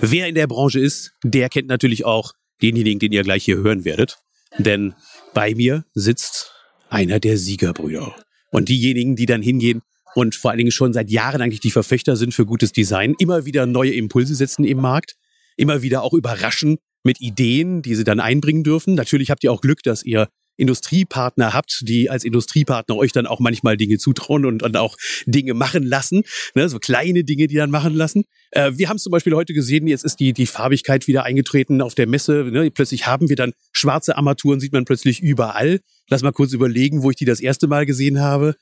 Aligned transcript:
Wer 0.00 0.28
in 0.28 0.36
der 0.36 0.46
Branche 0.46 0.78
ist, 0.78 1.12
der 1.24 1.48
kennt 1.48 1.68
natürlich 1.68 2.04
auch 2.04 2.32
denjenigen, 2.62 3.00
den 3.00 3.12
ihr 3.12 3.24
gleich 3.24 3.44
hier 3.44 3.56
hören 3.56 3.84
werdet. 3.84 4.18
Denn 4.56 4.94
bei 5.34 5.54
mir 5.54 5.84
sitzt 5.92 6.52
einer 6.88 7.18
der 7.18 7.36
Siegerbrüder. 7.36 8.14
Und 8.50 8.68
diejenigen, 8.68 9.16
die 9.16 9.26
dann 9.26 9.42
hingehen 9.42 9.82
und 10.14 10.36
vor 10.36 10.50
allen 10.50 10.58
Dingen 10.58 10.70
schon 10.70 10.92
seit 10.92 11.10
Jahren 11.10 11.42
eigentlich 11.42 11.60
die 11.60 11.70
Verfechter 11.70 12.16
sind 12.16 12.32
für 12.32 12.46
gutes 12.46 12.72
Design, 12.72 13.14
immer 13.18 13.44
wieder 13.44 13.66
neue 13.66 13.92
Impulse 13.92 14.34
setzen 14.34 14.64
im 14.64 14.80
Markt, 14.80 15.16
immer 15.56 15.82
wieder 15.82 16.02
auch 16.02 16.14
überraschen 16.14 16.78
mit 17.02 17.20
Ideen, 17.20 17.82
die 17.82 17.94
sie 17.94 18.04
dann 18.04 18.20
einbringen 18.20 18.62
dürfen. 18.62 18.94
Natürlich 18.94 19.30
habt 19.30 19.42
ihr 19.44 19.52
auch 19.52 19.60
Glück, 19.60 19.82
dass 19.82 20.04
ihr 20.04 20.28
Industriepartner 20.58 21.54
habt, 21.54 21.82
die 21.82 22.10
als 22.10 22.24
Industriepartner 22.24 22.96
euch 22.96 23.12
dann 23.12 23.26
auch 23.26 23.40
manchmal 23.40 23.76
Dinge 23.76 23.96
zutrauen 23.98 24.44
und 24.44 24.62
dann 24.62 24.76
auch 24.76 24.96
Dinge 25.26 25.54
machen 25.54 25.84
lassen, 25.84 26.22
ne, 26.54 26.68
so 26.68 26.78
kleine 26.78 27.24
Dinge, 27.24 27.46
die 27.46 27.54
dann 27.54 27.70
machen 27.70 27.94
lassen. 27.94 28.24
Äh, 28.50 28.72
wir 28.74 28.88
haben 28.88 28.98
zum 28.98 29.10
Beispiel 29.10 29.34
heute 29.34 29.54
gesehen, 29.54 29.86
jetzt 29.86 30.04
ist 30.04 30.20
die, 30.20 30.32
die 30.32 30.46
Farbigkeit 30.46 31.06
wieder 31.06 31.24
eingetreten 31.24 31.80
auf 31.80 31.94
der 31.94 32.06
Messe. 32.06 32.44
Ne, 32.44 32.70
plötzlich 32.70 33.06
haben 33.06 33.28
wir 33.28 33.36
dann 33.36 33.52
schwarze 33.72 34.16
Armaturen, 34.16 34.60
sieht 34.60 34.72
man 34.72 34.84
plötzlich 34.84 35.20
überall. 35.20 35.80
Lass 36.08 36.22
mal 36.22 36.32
kurz 36.32 36.52
überlegen, 36.52 37.02
wo 37.02 37.10
ich 37.10 37.16
die 37.16 37.24
das 37.24 37.40
erste 37.40 37.68
Mal 37.68 37.86
gesehen 37.86 38.20
habe. 38.20 38.56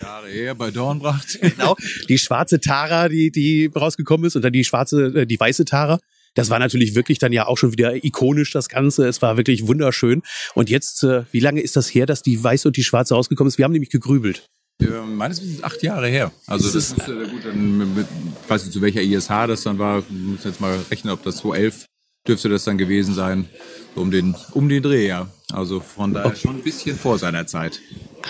Jahre 0.00 0.28
her 0.28 0.54
bei 0.54 0.70
Dornbracht. 0.70 1.40
genau. 1.40 1.76
Die 2.08 2.18
schwarze 2.18 2.60
Tara, 2.60 3.08
die, 3.08 3.30
die 3.30 3.70
rausgekommen 3.74 4.26
ist, 4.26 4.36
und 4.36 4.42
dann 4.42 4.52
die 4.52 4.64
schwarze, 4.64 5.06
äh, 5.14 5.26
die 5.26 5.38
weiße 5.38 5.64
Tara. 5.64 5.98
Das 6.34 6.50
war 6.50 6.58
natürlich 6.58 6.94
wirklich 6.94 7.18
dann 7.18 7.32
ja 7.32 7.46
auch 7.46 7.58
schon 7.58 7.72
wieder 7.72 8.04
ikonisch, 8.04 8.52
das 8.52 8.68
Ganze. 8.68 9.06
Es 9.08 9.20
war 9.22 9.36
wirklich 9.36 9.66
wunderschön. 9.66 10.22
Und 10.54 10.70
jetzt, 10.70 11.02
äh, 11.02 11.24
wie 11.32 11.40
lange 11.40 11.60
ist 11.60 11.76
das 11.76 11.92
her, 11.92 12.06
dass 12.06 12.22
die 12.22 12.42
weiße 12.42 12.68
und 12.68 12.76
die 12.76 12.84
schwarze 12.84 13.14
rausgekommen 13.14 13.48
ist? 13.48 13.58
Wir 13.58 13.64
haben 13.64 13.72
nämlich 13.72 13.90
gegrübelt. 13.90 14.46
Ja, 14.80 15.02
meines 15.04 15.42
Wissens 15.42 15.62
acht 15.62 15.82
Jahre 15.82 16.08
her. 16.08 16.32
Also 16.46 16.70
das, 16.72 16.94
das 16.94 17.08
ist 17.08 17.08
äh, 17.08 17.26
gut, 17.28 17.44
dann 17.44 17.94
mit, 17.94 18.06
weiß 18.48 18.64
nicht 18.64 18.72
zu 18.72 18.80
welcher 18.80 19.02
ISH 19.02 19.28
das 19.28 19.62
dann 19.62 19.78
war. 19.78 19.98
Ich 19.98 20.10
muss 20.10 20.44
jetzt 20.44 20.60
mal 20.60 20.78
rechnen, 20.90 21.12
ob 21.12 21.22
das 21.22 21.38
2011 21.38 21.84
dürfte 22.26 22.48
das 22.48 22.64
dann 22.64 22.78
gewesen 22.78 23.14
sein. 23.14 23.48
Um 23.94 24.10
den, 24.10 24.36
um 24.52 24.68
den 24.68 24.82
Dreh, 24.82 25.08
ja. 25.08 25.28
Also 25.52 25.80
von 25.80 26.14
daher 26.14 26.36
schon 26.36 26.56
ein 26.56 26.62
bisschen 26.62 26.96
vor 26.96 27.18
seiner 27.18 27.46
Zeit. 27.46 27.80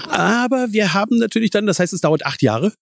Aber 0.09 0.69
wir 0.71 0.95
haben 0.95 1.19
natürlich 1.19 1.51
dann, 1.51 1.67
das 1.67 1.79
heißt, 1.79 1.93
es 1.93 2.01
dauert 2.01 2.25
acht 2.25 2.43
Jahre. 2.43 2.73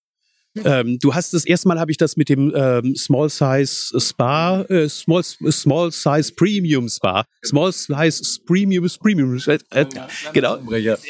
Ähm, 0.65 0.99
du 1.01 1.15
hast 1.15 1.35
das 1.35 1.45
erste 1.45 1.69
Mal 1.69 1.79
habe 1.79 1.91
ich 1.91 1.97
das 1.97 2.17
mit 2.17 2.29
dem 2.29 2.53
ähm, 2.55 2.97
Small 2.97 3.29
Size 3.29 4.01
Spa, 4.01 4.63
äh, 4.63 4.89
Small 4.89 5.23
Small 5.23 5.93
Size 5.93 6.33
Premium 6.35 6.89
Spa, 6.89 7.25
Small 7.45 7.73
Size 7.73 8.41
Premium 8.47 8.87
Premium. 9.01 9.39
Äh, 9.47 9.59
äh, 9.71 9.87
genau, 10.33 10.57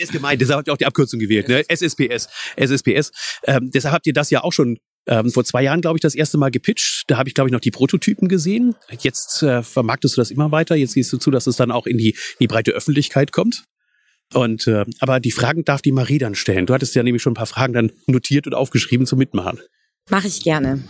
ist 0.00 0.12
gemeint. 0.12 0.41
Deshalb 0.41 0.59
habt 0.59 0.69
ihr 0.69 0.72
auch 0.72 0.78
die 0.78 0.86
Abkürzung 0.86 1.20
gewählt, 1.20 1.48
ne? 1.48 1.64
SSPS, 1.69 2.28
SSPS. 2.56 3.12
Ähm, 3.44 3.70
deshalb 3.72 3.94
habt 3.94 4.06
ihr 4.06 4.12
das 4.12 4.31
ja 4.31 4.42
auch 4.42 4.53
schon 4.53 4.78
ähm, 5.06 5.31
vor 5.31 5.44
zwei 5.44 5.62
Jahren, 5.62 5.81
glaube 5.81 5.97
ich, 5.97 6.03
das 6.03 6.14
erste 6.14 6.39
Mal 6.39 6.50
gepitcht. 6.50 7.05
Da 7.06 7.16
habe 7.16 7.28
ich, 7.28 7.34
glaube 7.34 7.48
ich, 7.48 7.53
noch 7.53 7.61
die 7.61 7.70
Prototypen 7.70 8.28
gesehen. 8.28 8.75
Jetzt 9.00 9.42
äh, 9.42 9.62
vermarktest 9.62 10.16
du 10.16 10.20
das 10.20 10.31
immer 10.31 10.53
weiter. 10.53 10.77
Jetzt 10.77 10.92
siehst 10.92 11.12
du 11.12 11.16
zu, 11.16 11.31
dass 11.31 11.47
es 11.47 11.56
dann 11.56 11.70
auch 11.70 11.86
in 11.86 11.97
die, 11.97 12.11
in 12.11 12.36
die 12.41 12.47
breite 12.47 12.72
Öffentlichkeit 12.72 13.33
kommt. 13.33 13.64
Und 14.34 14.66
äh, 14.66 14.84
aber 15.00 15.20
die 15.20 15.30
Fragen 15.30 15.64
darf 15.64 15.82
die 15.82 15.92
Marie 15.92 16.18
dann 16.18 16.34
stellen. 16.34 16.66
Du 16.66 16.74
hattest 16.74 16.94
ja 16.94 17.02
nämlich 17.02 17.22
schon 17.22 17.32
ein 17.32 17.36
paar 17.36 17.46
Fragen 17.46 17.72
dann 17.72 17.92
notiert 18.06 18.46
und 18.46 18.54
aufgeschrieben 18.54 19.06
zum 19.06 19.18
Mitmachen. 19.18 19.60
Mache 20.10 20.28
ich 20.28 20.42
gerne. 20.42 20.82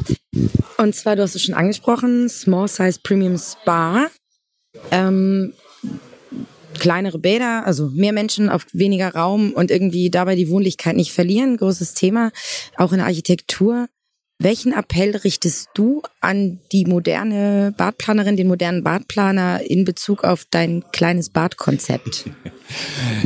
Und 0.77 0.95
zwar, 0.95 1.17
du 1.17 1.23
hast 1.23 1.35
es 1.35 1.43
schon 1.43 1.55
angesprochen, 1.55 2.29
Small 2.29 2.69
Size 2.69 3.01
Premium 3.03 3.37
Spa. 3.39 4.09
Ähm, 4.91 5.53
kleinere 6.79 7.19
Bäder, 7.19 7.67
also 7.67 7.91
mehr 7.93 8.13
Menschen 8.13 8.49
auf 8.49 8.67
weniger 8.73 9.15
Raum 9.15 9.53
und 9.53 9.71
irgendwie 9.71 10.11
dabei 10.11 10.37
die 10.37 10.49
Wohnlichkeit 10.49 10.97
nicht 10.97 11.13
verlieren. 11.13 11.57
Großes 11.57 11.95
Thema, 11.95 12.31
auch 12.77 12.93
in 12.93 12.99
der 12.99 13.07
Architektur. 13.07 13.89
Welchen 14.41 14.73
Appell 14.73 15.17
richtest 15.17 15.71
du 15.75 16.01
an 16.21 16.61
die 16.71 16.85
moderne 16.85 17.75
Badplanerin, 17.77 18.37
den 18.37 18.47
modernen 18.47 18.85
Badplaner 18.85 19.69
in 19.69 19.85
Bezug 19.85 20.23
auf 20.23 20.45
dein 20.49 20.85
kleines 20.93 21.31
Badkonzept? 21.31 22.31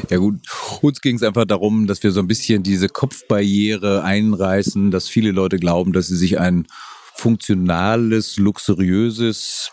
Ja 0.09 0.19
gut, 0.19 0.39
uns 0.83 1.01
ging 1.01 1.17
es 1.17 1.25
einfach 1.25 1.47
darum, 1.47 1.89
dass 1.89 2.01
wir 2.05 2.13
so 2.13 2.21
ein 2.21 2.29
bisschen 2.29 2.63
diese 2.63 2.89
Kopfbarriere 2.89 4.05
einreißen, 4.05 4.93
dass 4.93 5.09
viele 5.09 5.33
Leute 5.33 5.59
glauben, 5.59 5.93
dass 5.93 6.07
sie 6.07 6.17
sich 6.17 6.39
ein 6.39 6.69
funktionales, 7.15 8.37
luxuriöses 8.37 9.71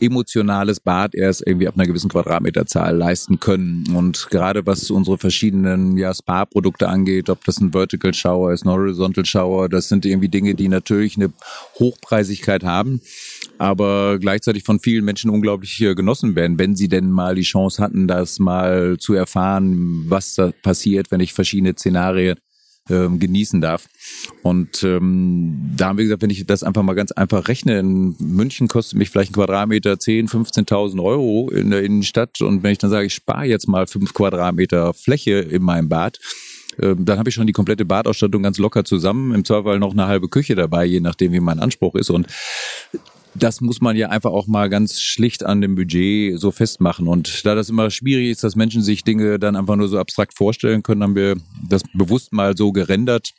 emotionales 0.00 0.80
Bad 0.80 1.14
erst 1.14 1.46
irgendwie 1.46 1.68
ab 1.68 1.74
einer 1.76 1.86
gewissen 1.86 2.10
Quadratmeterzahl 2.10 2.96
leisten 2.96 3.40
können. 3.40 3.84
Und 3.94 4.28
gerade 4.30 4.66
was 4.66 4.90
unsere 4.90 5.18
verschiedenen 5.18 5.96
ja, 5.96 6.12
Spa-Produkte 6.12 6.88
angeht, 6.88 7.30
ob 7.30 7.44
das 7.44 7.60
ein 7.60 7.72
Vertical 7.72 8.12
Shower 8.12 8.52
ist, 8.52 8.64
ein 8.64 8.70
Horizontal 8.70 9.24
Shower, 9.24 9.68
das 9.68 9.88
sind 9.88 10.04
irgendwie 10.04 10.28
Dinge, 10.28 10.54
die 10.54 10.68
natürlich 10.68 11.16
eine 11.16 11.32
Hochpreisigkeit 11.78 12.64
haben, 12.64 13.00
aber 13.58 14.18
gleichzeitig 14.18 14.64
von 14.64 14.80
vielen 14.80 15.04
Menschen 15.04 15.30
unglaublich 15.30 15.76
genossen 15.78 16.34
werden, 16.34 16.58
wenn 16.58 16.76
sie 16.76 16.88
denn 16.88 17.10
mal 17.10 17.34
die 17.34 17.42
Chance 17.42 17.82
hatten, 17.82 18.08
das 18.08 18.38
mal 18.38 18.96
zu 18.98 19.14
erfahren, 19.14 20.04
was 20.08 20.34
da 20.34 20.50
passiert, 20.62 21.10
wenn 21.10 21.20
ich 21.20 21.32
verschiedene 21.32 21.74
Szenarien 21.74 22.36
ähm, 22.90 23.18
genießen 23.18 23.60
darf. 23.60 23.86
Und 24.42 24.82
ähm, 24.82 25.72
da 25.76 25.88
haben 25.88 25.98
wir 25.98 26.04
gesagt, 26.04 26.22
wenn 26.22 26.30
ich 26.30 26.44
das 26.46 26.62
einfach 26.62 26.82
mal 26.82 26.94
ganz 26.94 27.12
einfach 27.12 27.48
rechne, 27.48 27.78
in 27.78 28.14
München 28.18 28.68
kostet 28.68 28.98
mich 28.98 29.10
vielleicht 29.10 29.30
ein 29.30 29.34
Quadratmeter 29.34 29.98
10, 29.98 30.28
15.000 30.28 31.02
Euro 31.02 31.50
in 31.50 31.70
der 31.70 31.82
Innenstadt. 31.82 32.40
Und 32.40 32.62
wenn 32.62 32.72
ich 32.72 32.78
dann 32.78 32.90
sage, 32.90 33.06
ich 33.06 33.14
spare 33.14 33.46
jetzt 33.46 33.68
mal 33.68 33.86
fünf 33.86 34.12
Quadratmeter 34.12 34.92
Fläche 34.94 35.38
in 35.38 35.62
meinem 35.62 35.88
Bad, 35.88 36.18
ähm, 36.80 37.04
dann 37.04 37.18
habe 37.18 37.28
ich 37.28 37.34
schon 37.34 37.46
die 37.46 37.52
komplette 37.52 37.84
Badausstattung 37.84 38.42
ganz 38.42 38.58
locker 38.58 38.84
zusammen. 38.84 39.34
Im 39.34 39.44
Zweifel 39.44 39.78
noch 39.78 39.92
eine 39.92 40.06
halbe 40.06 40.28
Küche 40.28 40.54
dabei, 40.54 40.84
je 40.84 41.00
nachdem, 41.00 41.32
wie 41.32 41.40
mein 41.40 41.60
Anspruch 41.60 41.94
ist. 41.94 42.10
Und 42.10 42.26
das 43.34 43.60
muss 43.60 43.80
man 43.80 43.96
ja 43.96 44.10
einfach 44.10 44.30
auch 44.30 44.46
mal 44.46 44.68
ganz 44.68 45.00
schlicht 45.00 45.44
an 45.44 45.60
dem 45.60 45.74
Budget 45.74 46.38
so 46.38 46.50
festmachen. 46.50 47.08
Und 47.08 47.44
da 47.44 47.54
das 47.54 47.68
immer 47.68 47.90
schwierig 47.90 48.30
ist, 48.30 48.44
dass 48.44 48.56
Menschen 48.56 48.82
sich 48.82 49.04
Dinge 49.04 49.38
dann 49.38 49.56
einfach 49.56 49.76
nur 49.76 49.88
so 49.88 49.98
abstrakt 49.98 50.36
vorstellen 50.36 50.82
können, 50.82 51.02
haben 51.02 51.16
wir 51.16 51.36
das 51.68 51.82
bewusst 51.92 52.32
mal 52.32 52.56
so 52.56 52.72
gerendert 52.72 53.30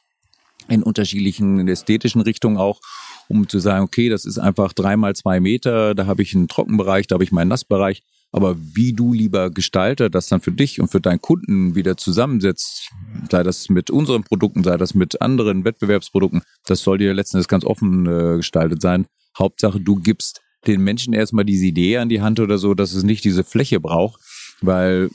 in 0.67 0.83
unterschiedlichen 0.83 1.67
ästhetischen 1.67 2.21
Richtungen 2.21 2.57
auch, 2.57 2.81
um 3.27 3.47
zu 3.47 3.59
sagen, 3.59 3.83
okay, 3.83 4.09
das 4.09 4.25
ist 4.25 4.39
einfach 4.39 4.73
dreimal 4.73 5.15
zwei 5.15 5.39
Meter, 5.39 5.95
da 5.95 6.05
habe 6.07 6.23
ich 6.23 6.35
einen 6.35 6.47
Trockenbereich, 6.47 7.07
da 7.07 7.15
habe 7.15 7.23
ich 7.23 7.31
meinen 7.31 7.49
Nassbereich. 7.49 8.01
Aber 8.31 8.57
wie 8.57 8.91
du, 8.91 9.13
lieber 9.13 9.49
Gestalter, 9.49 10.09
das 10.09 10.27
dann 10.27 10.41
für 10.41 10.51
dich 10.51 10.81
und 10.81 10.89
für 10.89 10.99
deinen 10.99 11.21
Kunden 11.21 11.75
wieder 11.75 11.95
zusammensetzt, 11.95 12.89
sei 13.31 13.43
das 13.43 13.69
mit 13.69 13.89
unseren 13.89 14.23
Produkten, 14.23 14.63
sei 14.63 14.75
das 14.75 14.93
mit 14.93 15.21
anderen 15.21 15.63
Wettbewerbsprodukten, 15.63 16.41
das 16.65 16.81
soll 16.81 16.97
dir 16.97 17.13
letztendlich 17.13 17.47
ganz 17.47 17.63
offen 17.63 18.05
äh, 18.05 18.37
gestaltet 18.37 18.81
sein. 18.81 19.05
Hauptsache, 19.37 19.79
du 19.79 19.95
gibst 19.95 20.41
den 20.67 20.81
Menschen 20.81 21.13
erstmal 21.13 21.45
diese 21.45 21.65
Idee 21.65 21.97
an 21.97 22.09
die 22.09 22.21
Hand 22.21 22.39
oder 22.39 22.57
so, 22.57 22.73
dass 22.73 22.93
es 22.93 23.03
nicht 23.03 23.23
diese 23.23 23.43
Fläche 23.43 23.79
braucht, 23.79 24.19
weil 24.61 25.09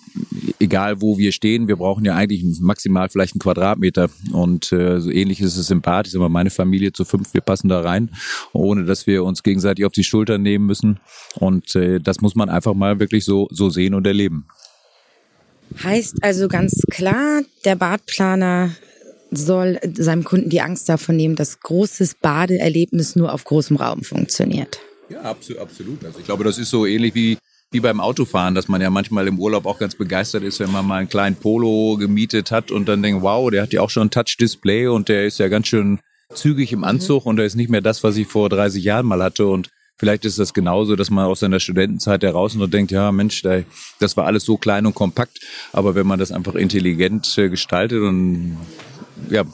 egal 0.58 1.00
wo 1.00 1.18
wir 1.18 1.32
stehen, 1.32 1.68
wir 1.68 1.76
brauchen 1.76 2.04
ja 2.04 2.14
eigentlich 2.14 2.44
maximal 2.60 3.08
vielleicht 3.08 3.34
einen 3.34 3.40
Quadratmeter 3.40 4.10
und 4.32 4.72
äh, 4.72 5.00
so 5.00 5.10
ähnlich 5.10 5.40
ist 5.40 5.56
es 5.56 5.70
im 5.70 5.80
Bad. 5.80 6.06
Ich 6.06 6.12
sag 6.12 6.20
mal, 6.20 6.28
meine 6.28 6.50
Familie 6.50 6.92
zu 6.92 7.04
fünf, 7.04 7.34
wir 7.34 7.40
passen 7.40 7.68
da 7.68 7.80
rein, 7.80 8.10
ohne 8.52 8.84
dass 8.84 9.06
wir 9.06 9.24
uns 9.24 9.42
gegenseitig 9.42 9.84
auf 9.84 9.92
die 9.92 10.04
Schultern 10.04 10.42
nehmen 10.42 10.66
müssen 10.66 11.00
und 11.36 11.74
äh, 11.74 11.98
das 11.98 12.20
muss 12.20 12.34
man 12.34 12.48
einfach 12.48 12.74
mal 12.74 13.00
wirklich 13.00 13.24
so 13.24 13.48
so 13.50 13.70
sehen 13.70 13.94
und 13.94 14.06
erleben. 14.06 14.46
Heißt 15.82 16.22
also 16.22 16.48
ganz 16.48 16.82
klar, 16.90 17.42
der 17.64 17.76
Badplaner 17.76 18.70
soll 19.30 19.78
seinem 19.94 20.24
Kunden 20.24 20.50
die 20.50 20.60
Angst 20.60 20.88
davon 20.88 21.16
nehmen, 21.16 21.36
dass 21.36 21.60
großes 21.60 22.16
Badeerlebnis 22.16 23.16
nur 23.16 23.32
auf 23.32 23.44
großem 23.44 23.76
Raum 23.76 24.02
funktioniert. 24.02 24.80
Ja, 25.08 25.22
absolut. 25.22 26.04
Also 26.04 26.18
ich 26.18 26.24
glaube, 26.24 26.44
das 26.44 26.58
ist 26.58 26.70
so 26.70 26.86
ähnlich 26.86 27.14
wie 27.14 27.38
wie 27.72 27.80
beim 27.80 28.00
Autofahren, 28.00 28.54
dass 28.56 28.66
man 28.66 28.80
ja 28.80 28.90
manchmal 28.90 29.28
im 29.28 29.38
Urlaub 29.38 29.64
auch 29.64 29.78
ganz 29.78 29.94
begeistert 29.94 30.42
ist, 30.42 30.58
wenn 30.58 30.72
man 30.72 30.84
mal 30.84 30.96
einen 30.96 31.08
kleinen 31.08 31.36
Polo 31.36 31.96
gemietet 31.96 32.50
hat 32.50 32.72
und 32.72 32.88
dann 32.88 33.00
denkt, 33.00 33.22
wow, 33.22 33.48
der 33.48 33.62
hat 33.62 33.72
ja 33.72 33.80
auch 33.80 33.90
schon 33.90 34.08
ein 34.08 34.10
Touch-Display 34.10 34.88
und 34.88 35.08
der 35.08 35.24
ist 35.24 35.38
ja 35.38 35.46
ganz 35.46 35.68
schön 35.68 36.00
zügig 36.34 36.72
im 36.72 36.82
Anzug 36.82 37.24
mhm. 37.24 37.30
und 37.30 37.36
der 37.36 37.46
ist 37.46 37.54
nicht 37.54 37.70
mehr 37.70 37.80
das, 37.80 38.02
was 38.02 38.16
ich 38.16 38.26
vor 38.26 38.48
30 38.48 38.82
Jahren 38.82 39.06
mal 39.06 39.22
hatte 39.22 39.46
und 39.46 39.68
Vielleicht 40.00 40.24
ist 40.24 40.38
das 40.38 40.54
genauso, 40.54 40.96
dass 40.96 41.10
man 41.10 41.26
aus 41.26 41.40
seiner 41.40 41.60
Studentenzeit 41.60 42.22
heraus 42.22 42.56
und 42.56 42.72
denkt, 42.72 42.90
ja 42.90 43.12
Mensch, 43.12 43.42
das 43.42 44.16
war 44.16 44.24
alles 44.24 44.46
so 44.46 44.56
klein 44.56 44.86
und 44.86 44.94
kompakt. 44.94 45.40
Aber 45.74 45.94
wenn 45.94 46.06
man 46.06 46.18
das 46.18 46.32
einfach 46.32 46.54
intelligent 46.54 47.36
äh, 47.36 47.50
gestaltet 47.50 48.00
und 48.00 48.56
ja, 49.28 49.44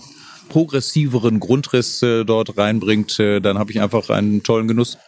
progressiveren 0.48 1.40
Grundriss 1.40 2.02
äh, 2.02 2.24
dort 2.24 2.56
reinbringt, 2.56 3.18
äh, 3.18 3.40
dann 3.40 3.58
habe 3.58 3.72
ich 3.72 3.80
einfach 3.80 4.10
einen 4.10 4.42
tollen 4.42 4.68
Genuss. 4.68 4.98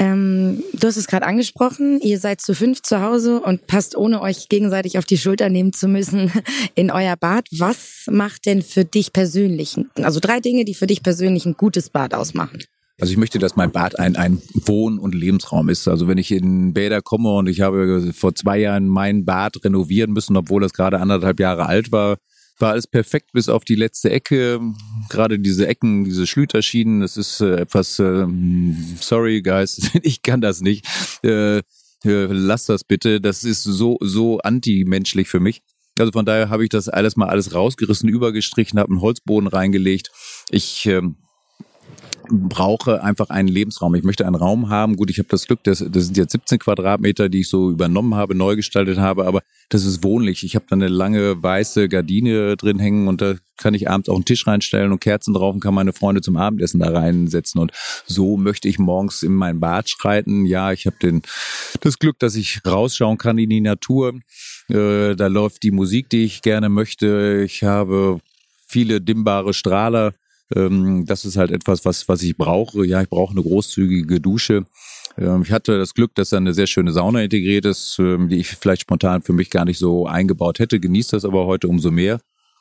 Ähm, 0.00 0.62
du 0.74 0.86
hast 0.86 0.96
es 0.96 1.08
gerade 1.08 1.26
angesprochen, 1.26 2.00
ihr 2.00 2.20
seid 2.20 2.40
zu 2.40 2.54
fünf 2.54 2.82
zu 2.82 3.02
Hause 3.02 3.40
und 3.40 3.66
passt 3.66 3.96
ohne 3.96 4.20
euch 4.20 4.48
gegenseitig 4.48 4.96
auf 4.96 5.04
die 5.04 5.18
Schulter 5.18 5.48
nehmen 5.48 5.72
zu 5.72 5.88
müssen 5.88 6.30
in 6.76 6.90
euer 6.90 7.16
Bad. 7.16 7.48
Was 7.50 8.04
macht 8.08 8.46
denn 8.46 8.62
für 8.62 8.84
dich 8.84 9.12
persönlich, 9.12 9.76
also 9.96 10.20
drei 10.20 10.40
Dinge, 10.40 10.64
die 10.64 10.74
für 10.74 10.86
dich 10.86 11.02
persönlich 11.02 11.46
ein 11.46 11.54
gutes 11.54 11.90
Bad 11.90 12.14
ausmachen? 12.14 12.62
Also 13.00 13.12
ich 13.12 13.18
möchte, 13.18 13.38
dass 13.38 13.54
mein 13.54 13.70
Bad 13.70 13.98
ein, 13.98 14.16
ein 14.16 14.42
Wohn- 14.54 14.98
und 14.98 15.14
Lebensraum 15.14 15.68
ist. 15.68 15.86
Also 15.86 16.08
wenn 16.08 16.18
ich 16.18 16.32
in 16.32 16.72
Bäder 16.74 17.00
komme 17.00 17.32
und 17.34 17.48
ich 17.48 17.60
habe 17.60 18.12
vor 18.12 18.34
zwei 18.34 18.58
Jahren 18.58 18.88
mein 18.88 19.24
Bad 19.24 19.64
renovieren 19.64 20.12
müssen, 20.12 20.36
obwohl 20.36 20.62
das 20.62 20.72
gerade 20.72 20.98
anderthalb 20.98 21.38
Jahre 21.38 21.66
alt 21.66 21.92
war, 21.92 22.16
war 22.60 22.72
alles 22.72 22.86
perfekt 22.86 23.32
bis 23.32 23.48
auf 23.48 23.64
die 23.64 23.74
letzte 23.74 24.10
Ecke. 24.10 24.60
Gerade 25.08 25.38
diese 25.38 25.66
Ecken, 25.66 26.04
diese 26.04 26.26
Schlüterschienen, 26.26 27.00
das 27.00 27.16
ist 27.16 27.40
äh, 27.40 27.56
etwas, 27.56 27.98
äh, 27.98 28.26
sorry 29.00 29.42
guys, 29.42 29.90
ich 30.02 30.22
kann 30.22 30.40
das 30.40 30.60
nicht. 30.60 30.86
Äh, 31.22 31.58
äh, 31.58 31.62
lass 32.04 32.66
das 32.66 32.84
bitte. 32.84 33.20
Das 33.20 33.44
ist 33.44 33.62
so, 33.64 33.98
so 34.00 34.38
anti-menschlich 34.38 35.28
für 35.28 35.40
mich. 35.40 35.62
Also 35.98 36.12
von 36.12 36.24
daher 36.24 36.48
habe 36.48 36.62
ich 36.62 36.70
das 36.70 36.88
alles 36.88 37.16
mal 37.16 37.28
alles 37.28 37.54
rausgerissen, 37.54 38.08
übergestrichen, 38.08 38.78
habe 38.78 38.90
einen 38.90 39.00
Holzboden 39.00 39.48
reingelegt. 39.48 40.10
Ich 40.50 40.86
ähm, 40.86 41.16
brauche 42.30 43.02
einfach 43.02 43.30
einen 43.30 43.48
Lebensraum. 43.48 43.94
Ich 43.94 44.04
möchte 44.04 44.26
einen 44.26 44.34
Raum 44.34 44.68
haben. 44.68 44.96
Gut, 44.96 45.10
ich 45.10 45.18
habe 45.18 45.28
das 45.28 45.46
Glück, 45.46 45.62
das, 45.64 45.78
das 45.78 46.06
sind 46.06 46.16
jetzt 46.16 46.32
17 46.32 46.58
Quadratmeter, 46.58 47.28
die 47.28 47.40
ich 47.40 47.48
so 47.48 47.70
übernommen 47.70 48.14
habe, 48.14 48.34
neu 48.34 48.56
gestaltet 48.56 48.98
habe, 48.98 49.26
aber 49.26 49.42
das 49.68 49.84
ist 49.84 50.02
wohnlich. 50.02 50.44
Ich 50.44 50.54
habe 50.54 50.64
da 50.68 50.76
eine 50.76 50.88
lange 50.88 51.42
weiße 51.42 51.88
Gardine 51.88 52.56
drin 52.56 52.78
hängen 52.78 53.08
und 53.08 53.20
da 53.20 53.34
kann 53.56 53.74
ich 53.74 53.90
abends 53.90 54.08
auch 54.08 54.14
einen 54.14 54.24
Tisch 54.24 54.46
reinstellen 54.46 54.92
und 54.92 55.00
Kerzen 55.00 55.34
drauf 55.34 55.54
und 55.54 55.60
kann 55.60 55.74
meine 55.74 55.92
Freunde 55.92 56.20
zum 56.22 56.36
Abendessen 56.36 56.80
da 56.80 56.90
reinsetzen. 56.90 57.60
Und 57.60 57.72
so 58.06 58.36
möchte 58.36 58.68
ich 58.68 58.78
morgens 58.78 59.22
in 59.22 59.34
mein 59.34 59.60
Bad 59.60 59.90
schreiten. 59.90 60.46
Ja, 60.46 60.72
ich 60.72 60.86
habe 60.86 60.96
den 61.02 61.22
das 61.80 61.98
Glück, 61.98 62.18
dass 62.18 62.36
ich 62.36 62.60
rausschauen 62.66 63.18
kann 63.18 63.38
in 63.38 63.50
die 63.50 63.60
Natur. 63.60 64.14
Äh, 64.68 65.16
da 65.16 65.26
läuft 65.26 65.62
die 65.62 65.70
Musik, 65.70 66.08
die 66.08 66.24
ich 66.24 66.42
gerne 66.42 66.68
möchte. 66.68 67.42
Ich 67.44 67.64
habe 67.64 68.20
viele 68.66 69.00
dimmbare 69.00 69.54
Strahler 69.54 70.12
ähm, 70.54 71.04
das 71.06 71.24
ist 71.24 71.36
halt 71.36 71.50
etwas, 71.50 71.84
was, 71.84 72.08
was 72.08 72.22
ich 72.22 72.36
brauche. 72.36 72.86
Ja, 72.86 73.02
ich 73.02 73.08
brauche 73.08 73.32
eine 73.32 73.42
großzügige 73.42 74.20
Dusche. 74.20 74.64
Ähm, 75.16 75.42
ich 75.42 75.52
hatte 75.52 75.78
das 75.78 75.94
Glück, 75.94 76.14
dass 76.14 76.30
da 76.30 76.38
eine 76.38 76.54
sehr 76.54 76.66
schöne 76.66 76.92
Sauna 76.92 77.22
integriert 77.22 77.64
ist, 77.64 77.98
ähm, 77.98 78.28
die 78.28 78.38
ich 78.38 78.48
vielleicht 78.48 78.82
spontan 78.82 79.22
für 79.22 79.32
mich 79.32 79.50
gar 79.50 79.64
nicht 79.64 79.78
so 79.78 80.06
eingebaut 80.06 80.58
hätte, 80.58 80.80
genieße 80.80 81.16
das 81.16 81.24
aber 81.24 81.46
heute 81.46 81.68
umso 81.68 81.90
mehr. 81.90 82.20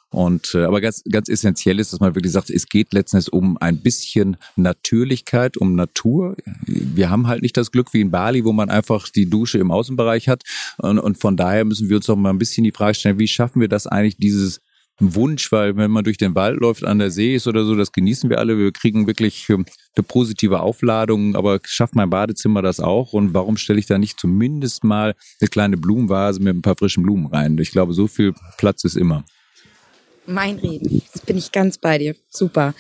Und 0.10 0.56
äh, 0.56 0.64
aber 0.64 0.80
ganz 0.80 1.04
ganz 1.12 1.28
essentiell 1.28 1.80
ist, 1.80 1.92
dass 1.92 2.00
man 2.00 2.16
wirklich 2.16 2.32
sagt, 2.32 2.50
es 2.50 2.68
geht 2.68 2.94
letztendlich 2.94 3.34
um 3.34 3.58
ein 3.58 3.82
bisschen 3.82 4.38
Natürlichkeit, 4.56 5.58
um 5.58 5.76
Natur. 5.76 6.38
Wir 6.66 7.10
haben 7.10 7.28
halt 7.28 7.42
nicht 7.42 7.58
das 7.58 7.72
Glück 7.72 7.94
wie 7.94 8.00
in 8.00 8.12
Bali, 8.12 8.46
wo 8.46 8.54
man 8.54 8.70
einfach 8.70 9.10
die 9.10 9.30
Dusche 9.30 9.58
im 9.58 9.70
Außenbereich 9.70 10.30
hat. 10.30 10.44
Und, 10.78 11.00
und 11.00 11.18
von 11.18 11.36
daher 11.36 11.66
müssen 11.66 11.90
wir 11.90 11.98
uns 11.98 12.06
doch 12.06 12.16
mal 12.16 12.30
ein 12.30 12.38
bisschen 12.38 12.64
die 12.64 12.72
Frage 12.72 12.94
stellen, 12.94 13.20
wie 13.20 13.28
schaffen 13.28 13.60
wir 13.60 13.68
das 13.68 13.86
eigentlich, 13.86 14.16
dieses 14.16 14.62
Wunsch, 15.00 15.52
weil 15.52 15.78
wenn 15.78 15.92
man 15.92 16.04
durch 16.04 16.18
den 16.18 16.34
Wald 16.36 16.60
läuft, 16.60 16.84
an 16.84 17.00
der 17.00 17.12
See 17.12 17.36
ist 17.36 17.48
oder 17.48 17.66
so, 17.66 17.76
das 17.76 17.92
genießen 17.92 18.30
wir 18.30 18.40
alle. 18.40 18.58
Wir 18.58 18.72
kriegen 18.72 19.06
wirklich 19.06 19.48
ähm, 19.50 19.66
eine 19.96 20.04
positive 20.04 20.60
Aufladung, 20.60 21.36
aber 21.36 21.60
schafft 21.64 21.96
mein 21.96 22.10
Badezimmer 22.10 22.62
das 22.62 22.80
auch? 22.80 23.14
Und 23.14 23.34
warum 23.34 23.58
stelle 23.58 23.80
ich 23.80 23.86
da 23.86 23.98
nicht 23.98 24.20
zumindest 24.20 24.84
mal 24.84 25.14
eine 25.40 25.48
kleine 25.50 25.78
Blumenvase 25.78 26.42
mit 26.42 26.56
ein 26.56 26.62
paar 26.62 26.76
frischen 26.76 27.04
Blumen 27.04 27.28
rein? 27.28 27.58
Ich 27.60 27.72
glaube, 27.72 27.94
so 27.94 28.08
viel 28.08 28.34
Platz 28.58 28.84
ist 28.84 28.98
immer. 28.98 29.24
Mein 30.26 30.58
Reden, 30.58 30.90
jetzt 30.92 31.26
bin 31.26 31.38
ich 31.38 31.52
ganz 31.52 31.78
bei 31.78 31.98
dir. 31.98 32.16
Super. 32.30 32.74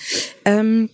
Ähm, 0.43 0.89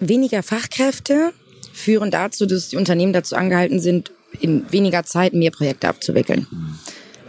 weniger 0.00 0.42
Fachkräfte 0.42 1.32
führen 1.72 2.10
dazu, 2.10 2.46
dass 2.46 2.70
die 2.70 2.76
Unternehmen 2.76 3.12
dazu 3.12 3.36
angehalten 3.36 3.78
sind, 3.78 4.10
in 4.40 4.70
weniger 4.72 5.04
Zeit 5.04 5.34
mehr 5.34 5.50
Projekte 5.50 5.88
abzuwickeln. 5.88 6.46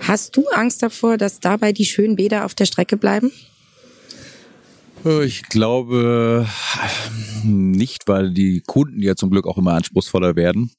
Hast 0.09 0.35
du 0.35 0.47
Angst 0.47 0.81
davor, 0.81 1.17
dass 1.17 1.39
dabei 1.39 1.71
die 1.71 1.85
schönen 1.85 2.15
Bäder 2.15 2.44
auf 2.44 2.56
der 2.56 2.65
Strecke 2.65 2.97
bleiben? 2.97 3.31
Äh, 5.06 5.23
ich 5.23 5.44
glaube 5.44 6.47
nicht, 7.44 8.07
weil 8.07 8.31
die 8.31 8.63
Kunden 8.65 9.03
ja 9.03 9.15
zum 9.15 9.29
Glück 9.29 9.45
auch 9.45 9.59
immer 9.59 9.73
anspruchsvoller 9.73 10.35
werden 10.35 10.71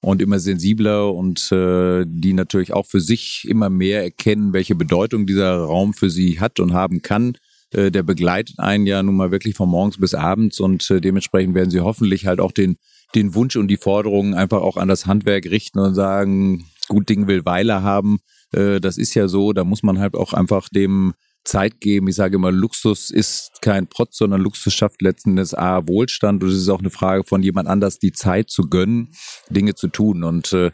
und 0.00 0.22
immer 0.22 0.38
sensibler 0.38 1.12
und 1.12 1.50
äh, 1.50 2.04
die 2.06 2.34
natürlich 2.34 2.72
auch 2.72 2.86
für 2.86 3.00
sich 3.00 3.48
immer 3.48 3.68
mehr 3.68 4.04
erkennen, 4.04 4.52
welche 4.52 4.76
Bedeutung 4.76 5.26
dieser 5.26 5.56
Raum 5.56 5.92
für 5.92 6.08
sie 6.08 6.38
hat 6.38 6.60
und 6.60 6.72
haben 6.72 7.02
kann. 7.02 7.36
Äh, 7.72 7.90
der 7.90 8.04
begleitet 8.04 8.60
einen 8.60 8.86
ja 8.86 9.02
nun 9.02 9.16
mal 9.16 9.32
wirklich 9.32 9.56
von 9.56 9.68
morgens 9.68 9.98
bis 9.98 10.14
abends 10.14 10.60
und 10.60 10.88
äh, 10.92 11.00
dementsprechend 11.00 11.56
werden 11.56 11.70
sie 11.70 11.80
hoffentlich 11.80 12.26
halt 12.26 12.38
auch 12.38 12.52
den, 12.52 12.76
den 13.16 13.34
Wunsch 13.34 13.56
und 13.56 13.66
die 13.66 13.76
Forderungen 13.76 14.34
einfach 14.34 14.62
auch 14.62 14.76
an 14.76 14.86
das 14.86 15.06
Handwerk 15.06 15.46
richten 15.46 15.80
und 15.80 15.96
sagen, 15.96 16.66
gut 16.86 17.08
Ding 17.08 17.26
will 17.26 17.44
Weile 17.44 17.82
haben 17.82 18.20
äh, 18.52 18.80
das 18.80 18.98
ist 18.98 19.14
ja 19.14 19.28
so, 19.28 19.52
da 19.52 19.64
muss 19.64 19.82
man 19.82 19.98
halt 19.98 20.14
auch 20.14 20.32
einfach 20.32 20.68
dem 20.68 21.14
Zeit 21.44 21.80
geben. 21.80 22.08
Ich 22.08 22.16
sage 22.16 22.36
immer, 22.36 22.52
Luxus 22.52 23.10
ist 23.10 23.50
kein 23.62 23.86
Protz, 23.86 24.18
sondern 24.18 24.40
Luxus 24.40 24.74
schafft 24.74 25.02
letzten 25.02 25.30
Endes 25.30 25.54
A, 25.54 25.86
Wohlstand 25.88 26.42
und 26.42 26.50
es 26.50 26.58
ist 26.58 26.68
auch 26.68 26.80
eine 26.80 26.90
Frage 26.90 27.24
von 27.24 27.42
jemand 27.42 27.68
anders, 27.68 27.98
die 27.98 28.12
Zeit 28.12 28.50
zu 28.50 28.62
gönnen, 28.64 29.10
Dinge 29.48 29.74
zu 29.74 29.88
tun. 29.88 30.24
Und 30.24 30.52
äh, 30.52 30.70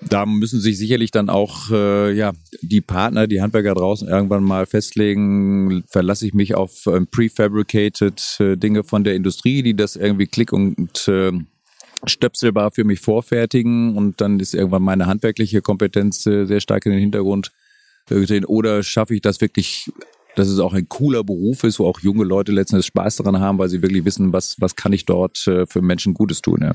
da 0.00 0.26
müssen 0.26 0.60
sich 0.60 0.78
sicherlich 0.78 1.10
dann 1.10 1.28
auch 1.28 1.70
äh, 1.70 2.12
ja 2.12 2.32
die 2.62 2.80
Partner, 2.80 3.26
die 3.26 3.40
Handwerker 3.40 3.74
draußen 3.74 4.08
irgendwann 4.08 4.44
mal 4.44 4.66
festlegen, 4.66 5.84
verlasse 5.86 6.26
ich 6.26 6.34
mich 6.34 6.54
auf 6.54 6.86
ähm, 6.86 7.06
prefabricated 7.10 8.36
äh, 8.40 8.56
Dinge 8.56 8.84
von 8.84 9.04
der 9.04 9.14
Industrie, 9.14 9.62
die 9.62 9.74
das 9.74 9.96
irgendwie 9.96 10.26
klick 10.26 10.52
und 10.52 11.08
äh, 11.08 11.32
stöpselbar 12.06 12.70
für 12.70 12.84
mich 12.84 13.00
vorfertigen 13.00 13.96
und 13.96 14.20
dann 14.20 14.40
ist 14.40 14.54
irgendwann 14.54 14.82
meine 14.82 15.06
handwerkliche 15.06 15.62
Kompetenz 15.62 16.26
äh, 16.26 16.46
sehr 16.46 16.60
stark 16.60 16.86
in 16.86 16.92
den 16.92 17.00
Hintergrund 17.00 17.52
gesehen. 18.06 18.44
Oder 18.44 18.82
schaffe 18.82 19.14
ich 19.14 19.22
das 19.22 19.40
wirklich, 19.40 19.90
dass 20.36 20.48
es 20.48 20.58
auch 20.58 20.74
ein 20.74 20.88
cooler 20.88 21.24
Beruf 21.24 21.64
ist, 21.64 21.78
wo 21.78 21.86
auch 21.86 22.00
junge 22.00 22.24
Leute 22.24 22.52
letztendlich 22.52 22.86
Spaß 22.86 23.16
daran 23.16 23.40
haben, 23.40 23.58
weil 23.58 23.68
sie 23.68 23.82
wirklich 23.82 24.04
wissen, 24.04 24.32
was, 24.32 24.56
was 24.60 24.76
kann 24.76 24.92
ich 24.92 25.06
dort 25.06 25.46
äh, 25.46 25.66
für 25.66 25.82
Menschen 25.82 26.14
Gutes 26.14 26.42
tun. 26.42 26.60
Ja. 26.62 26.74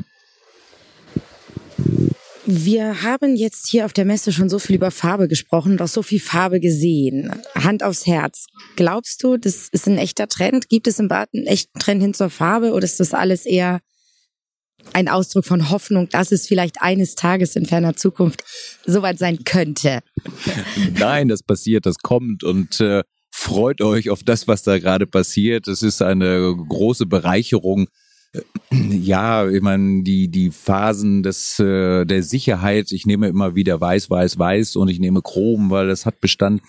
Wir 2.52 3.04
haben 3.04 3.36
jetzt 3.36 3.68
hier 3.68 3.86
auf 3.86 3.94
der 3.94 4.06
Messe 4.06 4.32
schon 4.32 4.50
so 4.50 4.58
viel 4.58 4.76
über 4.76 4.90
Farbe 4.90 5.28
gesprochen 5.28 5.74
und 5.74 5.82
auch 5.84 5.88
so 5.88 6.02
viel 6.02 6.20
Farbe 6.20 6.60
gesehen. 6.60 7.32
Hand 7.54 7.84
aufs 7.84 8.08
Herz. 8.08 8.48
Glaubst 8.76 9.24
du, 9.24 9.38
das 9.38 9.68
ist 9.72 9.88
ein 9.88 10.00
echter 10.00 10.28
Trend? 10.28 10.68
Gibt 10.68 10.88
es 10.88 10.98
im 10.98 11.10
Bad 11.10 11.30
einen 11.36 11.46
echten 11.46 11.78
Trend 11.78 12.02
hin 12.02 12.16
zur 12.16 12.32
Farbe 12.32 12.72
oder 12.72 12.86
ist 12.86 13.00
das 13.00 13.14
alles 13.14 13.46
eher 13.46 13.82
ein 14.94 15.08
Ausdruck 15.08 15.46
von 15.46 15.70
Hoffnung, 15.70 16.10
dass 16.10 16.32
es 16.32 16.48
vielleicht 16.48 16.82
eines 16.82 17.16
Tages 17.16 17.56
in 17.56 17.66
ferner 17.66 17.96
Zukunft 17.96 18.44
soweit 18.86 19.20
sein 19.20 19.44
könnte. 19.44 20.02
Nein, 20.98 21.28
das 21.28 21.44
passiert, 21.44 21.86
das 21.86 21.98
kommt 21.98 22.44
und 22.44 22.80
äh, 22.80 23.04
freut 23.32 23.82
euch 23.82 24.10
auf 24.10 24.24
das, 24.24 24.48
was 24.48 24.64
da 24.64 24.78
gerade 24.80 25.08
passiert. 25.08 25.68
Es 25.68 25.84
ist 25.84 26.02
eine 26.02 26.56
große 26.56 27.06
Bereicherung. 27.06 27.88
Ja, 28.72 29.50
ich 29.50 29.62
meine, 29.62 30.04
die, 30.04 30.30
die 30.30 30.52
Phasen 30.52 31.24
des, 31.24 31.60
äh, 31.60 32.06
der 32.06 32.22
Sicherheit, 32.22 32.92
ich 32.92 33.06
nehme 33.06 33.28
immer 33.28 33.56
wieder 33.56 33.82
weiß, 33.82 34.10
weiß, 34.10 34.38
weiß 34.38 34.76
und 34.76 34.88
ich 34.90 35.00
nehme 35.00 35.22
Chrom, 35.22 35.72
weil 35.72 35.88
das 35.88 36.06
hat 36.06 36.20
Bestand 36.20 36.62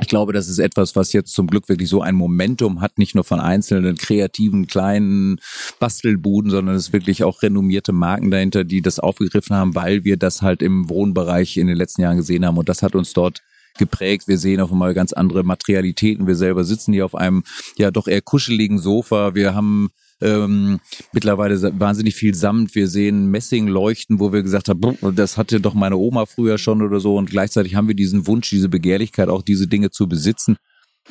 ich 0.00 0.08
glaube, 0.08 0.32
das 0.32 0.48
ist 0.48 0.58
etwas, 0.58 0.96
was 0.96 1.12
jetzt 1.12 1.32
zum 1.32 1.46
Glück 1.46 1.68
wirklich 1.68 1.88
so 1.88 2.02
ein 2.02 2.16
Momentum 2.16 2.80
hat, 2.80 2.98
nicht 2.98 3.14
nur 3.14 3.22
von 3.22 3.38
einzelnen 3.38 3.96
kreativen 3.96 4.66
kleinen 4.66 5.38
Bastelbuden, 5.78 6.50
sondern 6.50 6.74
es 6.74 6.88
ist 6.88 6.92
wirklich 6.92 7.22
auch 7.22 7.42
renommierte 7.42 7.92
Marken 7.92 8.32
dahinter, 8.32 8.64
die 8.64 8.82
das 8.82 8.98
aufgegriffen 8.98 9.54
haben, 9.54 9.76
weil 9.76 10.02
wir 10.02 10.16
das 10.16 10.42
halt 10.42 10.62
im 10.62 10.88
Wohnbereich 10.88 11.56
in 11.58 11.68
den 11.68 11.76
letzten 11.76 12.02
Jahren 12.02 12.16
gesehen 12.16 12.44
haben. 12.44 12.58
Und 12.58 12.68
das 12.68 12.82
hat 12.82 12.96
uns 12.96 13.12
dort 13.12 13.40
geprägt. 13.78 14.26
Wir 14.26 14.38
sehen 14.38 14.60
auf 14.60 14.72
einmal 14.72 14.94
ganz 14.94 15.12
andere 15.12 15.44
Materialitäten. 15.44 16.26
Wir 16.26 16.36
selber 16.36 16.64
sitzen 16.64 16.92
hier 16.92 17.04
auf 17.04 17.14
einem 17.14 17.44
ja 17.76 17.92
doch 17.92 18.08
eher 18.08 18.22
kuscheligen 18.22 18.78
Sofa. 18.78 19.36
Wir 19.36 19.54
haben 19.54 19.90
ähm, 20.20 20.80
mittlerweile 21.12 21.60
wahnsinnig 21.78 22.14
viel 22.14 22.34
Samt. 22.34 22.74
Wir 22.74 22.88
sehen 22.88 23.30
Messing 23.30 23.66
leuchten, 23.66 24.20
wo 24.20 24.32
wir 24.32 24.42
gesagt 24.42 24.68
haben, 24.68 24.96
das 25.14 25.36
hatte 25.36 25.60
doch 25.60 25.74
meine 25.74 25.96
Oma 25.96 26.26
früher 26.26 26.58
schon 26.58 26.82
oder 26.82 27.00
so. 27.00 27.16
Und 27.16 27.30
gleichzeitig 27.30 27.74
haben 27.74 27.88
wir 27.88 27.94
diesen 27.94 28.26
Wunsch, 28.26 28.50
diese 28.50 28.68
Begehrlichkeit, 28.68 29.28
auch 29.28 29.42
diese 29.42 29.66
Dinge 29.66 29.90
zu 29.90 30.08
besitzen. 30.08 30.56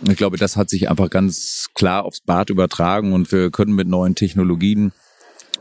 Ich 0.10 0.18
glaube, 0.18 0.38
das 0.38 0.58
hat 0.58 0.70
sich 0.70 0.90
einfach 0.90 1.10
ganz 1.10 1.68
klar 1.76 2.04
aufs 2.06 2.22
Bad 2.22 2.50
übertragen 2.50 3.14
und 3.14 3.32
wir 3.32 3.52
können 3.52 3.76
mit 3.76 3.88
neuen 3.88 4.16
Technologien 4.16 4.92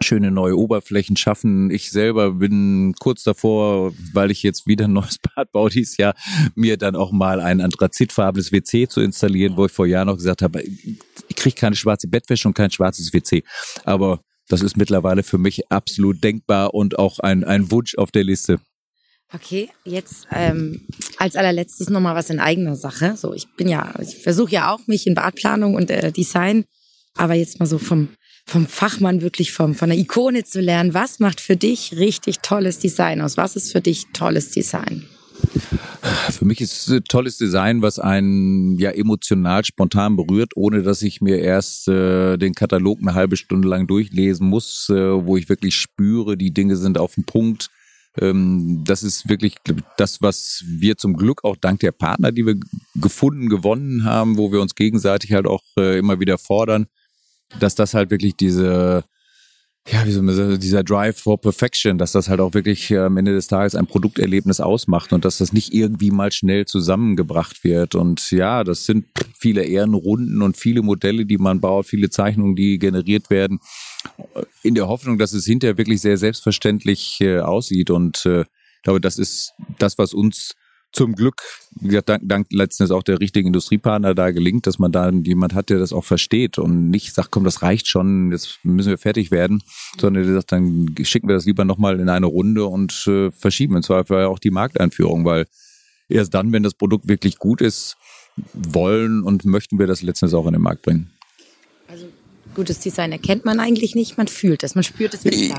schöne 0.03 0.31
neue 0.31 0.57
Oberflächen 0.57 1.17
schaffen. 1.17 1.71
Ich 1.71 1.91
selber 1.91 2.33
bin 2.33 2.95
kurz 2.99 3.23
davor, 3.23 3.93
weil 4.13 4.31
ich 4.31 4.43
jetzt 4.43 4.67
wieder 4.67 4.87
ein 4.87 4.93
neues 4.93 5.19
Bad 5.35 5.53
baue 5.53 5.71
dieses 5.71 5.97
Jahr, 5.97 6.15
mir 6.55 6.77
dann 6.77 6.97
auch 6.97 7.13
mal 7.13 7.41
ein 7.41 7.61
anthrazitfarbenes 7.61 8.53
WC 8.53 8.89
zu 8.89 9.01
installieren, 9.01 9.57
wo 9.57 9.67
ich 9.67 9.73
vor 9.73 9.87
Jahren 9.87 10.09
noch 10.09 10.17
gesagt 10.17 10.43
habe, 10.43 10.63
ich 10.63 11.37
kriege 11.37 11.57
keine 11.57 11.77
schwarze 11.77 12.09
Bettwäsche 12.09 12.49
und 12.49 12.55
kein 12.55 12.71
schwarzes 12.71 13.13
WC. 13.13 13.43
Aber 13.85 14.21
das 14.49 14.63
ist 14.63 14.77
mittlerweile 14.77 15.23
für 15.23 15.39
mich 15.39 15.71
absolut 15.71 16.23
denkbar 16.23 16.75
und 16.75 16.99
auch 16.99 17.19
ein, 17.19 17.45
ein 17.45 17.71
Wunsch 17.71 17.97
auf 17.97 18.11
der 18.11 18.25
Liste. 18.25 18.61
Okay, 19.35 19.71
jetzt 19.85 20.27
ähm, 20.31 20.87
als 21.17 21.37
allerletztes 21.37 21.89
nochmal 21.89 22.15
was 22.15 22.29
in 22.29 22.39
eigener 22.39 22.77
Sache. 22.77 23.17
So, 23.17 23.33
ich 23.33 23.47
bin 23.57 23.67
ja, 23.67 23.95
ich 23.99 24.19
versuche 24.19 24.53
ja 24.53 24.71
auch 24.71 24.87
mich 24.87 25.07
in 25.07 25.15
Badplanung 25.15 25.75
und 25.75 25.91
äh, 25.91 26.13
Design, 26.13 26.67
aber 27.15 27.33
jetzt 27.35 27.59
mal 27.59 27.67
so 27.67 27.79
vom 27.79 28.11
vom 28.45 28.67
Fachmann 28.67 29.23
wirklich 29.23 29.53
vom, 29.53 29.75
von 29.75 29.89
der 29.89 29.99
Ikone 29.99 30.45
zu 30.45 30.61
lernen. 30.61 30.95
Was 30.95 31.21
macht 31.21 31.41
für 31.41 31.57
dich 31.57 31.97
richtig 31.97 32.41
tolles 32.41 32.79
Design 32.79 33.21
aus? 33.21 33.37
Was 33.37 33.57
ist 33.57 33.73
für 33.73 33.81
dich 33.81 34.07
tolles 34.13 34.51
Design? 34.51 35.07
Für 36.31 36.45
mich 36.45 36.61
ist 36.61 36.89
es 36.89 37.03
tolles 37.09 37.37
Design, 37.37 37.83
was 37.83 37.99
einen 37.99 38.79
ja 38.79 38.91
emotional 38.91 39.65
spontan 39.65 40.17
berührt, 40.17 40.53
ohne 40.57 40.83
dass 40.83 41.03
ich 41.03 41.21
mir 41.21 41.39
erst 41.39 41.89
äh, 41.89 42.37
den 42.37 42.55
Katalog 42.55 43.01
eine 43.01 43.15
halbe 43.15 43.37
Stunde 43.37 43.69
lang 43.69 43.87
durchlesen 43.87 44.49
muss, 44.49 44.89
äh, 44.89 44.95
wo 44.95 45.37
ich 45.37 45.49
wirklich 45.49 45.75
spüre, 45.75 46.37
die 46.37 46.53
Dinge 46.53 46.77
sind 46.77 46.99
auf 46.99 47.15
dem 47.15 47.25
Punkt. 47.25 47.71
Ähm, 48.21 48.83
das 48.85 49.03
ist 49.03 49.29
wirklich 49.29 49.57
das, 49.97 50.21
was 50.21 50.65
wir 50.67 50.97
zum 50.97 51.17
Glück 51.17 51.45
auch 51.45 51.57
dank 51.57 51.81
der 51.81 51.93
Partner, 51.93 52.31
die 52.31 52.47
wir 52.47 52.57
gefunden, 52.95 53.49
gewonnen 53.49 54.05
haben, 54.05 54.37
wo 54.37 54.53
wir 54.53 54.61
uns 54.61 54.75
gegenseitig 54.75 55.33
halt 55.33 55.47
auch 55.47 55.63
äh, 55.79 55.99
immer 55.99 56.21
wieder 56.21 56.39
fordern, 56.39 56.87
dass 57.61 57.75
das 57.75 57.95
halt 57.95 58.11
wirklich 58.11 58.37
diese 58.37 59.05
ja, 59.89 60.07
wie 60.07 60.13
sagen, 60.13 60.61
dieser 60.61 60.85
Drive 60.85 61.19
for 61.19 61.41
Perfection, 61.41 61.99
dass 61.99 62.13
das 62.13 62.29
halt 62.29 62.41
auch 62.41 62.55
wirklich 62.55 62.91
äh, 62.93 62.99
am 62.99 63.17
Ende 63.17 63.33
des 63.33 63.49
Tages 63.49 63.75
ein 63.75 63.87
Produkterlebnis 63.87 64.61
ausmacht 64.61 65.13
und 65.13 65.25
dass 65.25 65.39
das 65.39 65.53
nicht 65.53 65.75
irgendwie 65.75 66.13
mal 66.13 66.31
schnell 66.31 66.67
zusammengebracht 66.67 67.65
wird. 67.65 67.97
Und 67.97 68.31
ja, 68.31 68.63
das 68.63 68.87
sind 68.87 69.07
viele 69.37 69.65
Ehrenrunden 69.65 70.41
und 70.43 70.57
viele 70.57 70.83
Modelle, 70.83 71.27
die 71.27 71.39
man 71.39 71.61
baut, 71.61 71.87
viele 71.87 72.11
Zeichnungen, 72.11 72.55
die 72.55 72.79
generiert 72.79 73.29
werden, 73.29 73.59
in 74.63 74.77
der 74.77 74.87
Hoffnung, 74.87 75.19
dass 75.19 75.33
es 75.33 75.47
hinterher 75.47 75.79
wirklich 75.79 76.01
sehr 76.01 76.17
selbstverständlich 76.17 77.21
äh, 77.21 77.41
aussieht. 77.41 77.91
Und 77.91 78.25
äh, 78.25 78.43
ich 78.43 78.83
glaube, 78.85 79.01
das 79.01 79.19
ist 79.19 79.53
das, 79.79 79.99
was 79.99 80.15
uns 80.15 80.55
zum 80.93 81.15
Glück, 81.15 81.43
wie 81.81 81.89
gesagt, 81.89 82.09
dank, 82.09 82.23
dank 82.27 82.47
letztens 82.51 82.91
auch 82.91 83.03
der 83.03 83.21
richtigen 83.21 83.49
Industriepartner 83.49 84.15
da 84.15 84.31
gelingt, 84.31 84.67
dass 84.67 84.79
man 84.79 84.93
da 84.93 85.11
jemand 85.11 85.55
hat, 85.55 85.71
der 85.71 85.79
das 85.79 85.93
auch 85.93 86.05
versteht 86.05 86.59
und 86.59 86.91
nicht 86.91 87.15
sagt, 87.15 87.31
komm, 87.31 87.45
das 87.45 87.63
reicht 87.63 87.89
schon, 87.89 88.31
jetzt 88.31 88.59
müssen 88.63 88.91
wir 88.91 88.99
fertig 88.99 89.31
werden, 89.31 89.63
sondern 89.99 90.25
der 90.25 90.35
sagt, 90.35 90.53
dann 90.53 90.95
schicken 91.03 91.29
wir 91.29 91.35
das 91.35 91.47
lieber 91.47 91.65
nochmal 91.65 91.99
in 91.99 92.09
eine 92.09 92.27
Runde 92.27 92.67
und 92.67 93.07
äh, 93.07 93.31
verschieben 93.31 93.77
im 93.77 93.83
Zweifel 93.83 94.25
auch 94.27 94.39
die 94.39 94.51
Markteinführung, 94.51 95.25
weil 95.25 95.47
erst 96.09 96.35
dann, 96.35 96.53
wenn 96.53 96.63
das 96.63 96.75
Produkt 96.75 97.09
wirklich 97.09 97.39
gut 97.39 97.61
ist, 97.61 97.97
wollen 98.53 99.23
und 99.23 99.45
möchten 99.45 99.79
wir 99.79 99.87
das 99.87 100.03
letztens 100.03 100.35
auch 100.35 100.47
in 100.47 100.53
den 100.53 100.63
Markt 100.63 100.83
bringen. 100.83 101.11
Gutes 102.55 102.81
Design 102.81 103.13
erkennt 103.13 103.45
man 103.45 103.61
eigentlich 103.61 103.95
nicht, 103.95 104.19
man 104.19 104.29
fühlt 104.29 104.63
es, 104.63 104.75
man 104.75 104.85
spürt 104.85 105.15
es, 105.15 105.25
es 105.25 105.51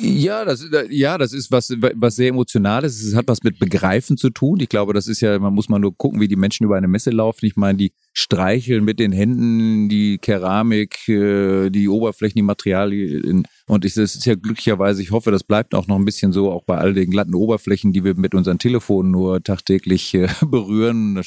Ja, 0.00 0.44
das, 0.44 0.66
ja, 0.90 1.16
das 1.16 1.32
ist 1.32 1.52
was, 1.52 1.72
was 1.94 2.16
sehr 2.16 2.28
Emotionales. 2.28 3.00
Es 3.02 3.14
hat 3.14 3.28
was 3.28 3.42
mit 3.42 3.58
Begreifen 3.58 4.16
zu 4.16 4.30
tun. 4.30 4.58
Ich 4.60 4.68
glaube, 4.68 4.94
das 4.94 5.06
ist 5.06 5.20
ja, 5.20 5.38
man 5.38 5.54
muss 5.54 5.68
mal 5.68 5.78
nur 5.78 5.96
gucken, 5.96 6.20
wie 6.20 6.28
die 6.28 6.36
Menschen 6.36 6.64
über 6.64 6.76
eine 6.76 6.88
Messe 6.88 7.10
laufen. 7.10 7.46
Ich 7.46 7.56
meine, 7.56 7.78
die 7.78 7.92
streicheln 8.12 8.84
mit 8.84 8.98
den 8.98 9.12
Händen 9.12 9.88
die 9.88 10.18
Keramik, 10.18 11.08
äh, 11.08 11.70
die 11.70 11.88
Oberflächen, 11.88 12.36
die 12.36 12.42
Materialien. 12.42 13.46
Und 13.66 13.84
ich, 13.84 13.94
das 13.94 14.16
ist 14.16 14.26
ja 14.26 14.34
glücklicherweise, 14.34 15.02
ich 15.02 15.12
hoffe, 15.12 15.30
das 15.30 15.44
bleibt 15.44 15.74
auch 15.74 15.86
noch 15.86 15.96
ein 15.96 16.04
bisschen 16.04 16.32
so, 16.32 16.50
auch 16.50 16.64
bei 16.64 16.78
all 16.78 16.94
den 16.94 17.10
glatten 17.10 17.34
Oberflächen, 17.34 17.92
die 17.92 18.02
wir 18.02 18.16
mit 18.16 18.34
unseren 18.34 18.58
Telefonen 18.58 19.12
nur 19.12 19.42
tagtäglich 19.42 20.14
äh, 20.14 20.28
berühren. 20.46 21.14
Da 21.14 21.22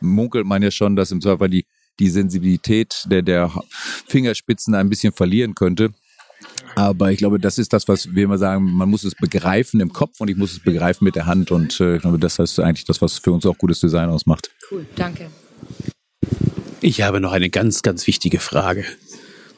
munkelt 0.00 0.46
man 0.46 0.62
ja 0.62 0.70
schon, 0.70 0.96
dass 0.96 1.12
im 1.12 1.20
Zweifel 1.20 1.48
die 1.48 1.64
die 2.02 2.10
Sensibilität 2.10 3.04
der, 3.06 3.22
der 3.22 3.52
Fingerspitzen 4.08 4.74
ein 4.74 4.88
bisschen 4.88 5.12
verlieren 5.12 5.54
könnte. 5.54 5.90
Aber 6.74 7.12
ich 7.12 7.18
glaube, 7.18 7.38
das 7.38 7.58
ist 7.58 7.72
das, 7.72 7.86
was 7.86 8.12
wir 8.12 8.24
immer 8.24 8.38
sagen, 8.38 8.64
man 8.72 8.88
muss 8.88 9.04
es 9.04 9.14
begreifen 9.14 9.78
im 9.78 9.92
Kopf 9.92 10.20
und 10.20 10.28
ich 10.28 10.36
muss 10.36 10.50
es 10.50 10.58
begreifen 10.58 11.04
mit 11.04 11.14
der 11.14 11.26
Hand. 11.26 11.52
Und 11.52 11.78
äh, 11.80 11.96
ich 11.96 12.02
glaube, 12.02 12.18
das 12.18 12.40
ist 12.40 12.58
eigentlich 12.58 12.86
das, 12.86 13.00
was 13.00 13.18
für 13.18 13.30
uns 13.30 13.46
auch 13.46 13.56
gutes 13.56 13.78
Design 13.78 14.08
ausmacht. 14.08 14.50
Cool, 14.68 14.84
danke. 14.96 15.30
Ich 16.80 17.02
habe 17.02 17.20
noch 17.20 17.30
eine 17.30 17.50
ganz, 17.50 17.82
ganz 17.82 18.08
wichtige 18.08 18.40
Frage. 18.40 18.84